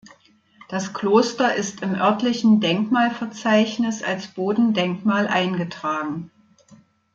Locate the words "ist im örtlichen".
1.53-2.59